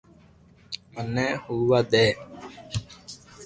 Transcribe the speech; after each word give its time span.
منو 0.93 1.27
ھووا 1.43 1.79
دي 1.91 2.07